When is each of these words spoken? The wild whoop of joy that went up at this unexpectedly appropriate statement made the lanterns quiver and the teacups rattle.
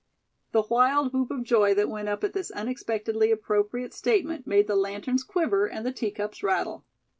The 0.51 0.63
wild 0.63 1.13
whoop 1.13 1.29
of 1.29 1.43
joy 1.43 1.75
that 1.75 1.87
went 1.87 2.09
up 2.09 2.23
at 2.23 2.33
this 2.33 2.49
unexpectedly 2.49 3.29
appropriate 3.29 3.93
statement 3.93 4.47
made 4.47 4.65
the 4.65 4.75
lanterns 4.75 5.21
quiver 5.23 5.67
and 5.67 5.85
the 5.85 5.93
teacups 5.93 6.41
rattle. 6.41 6.83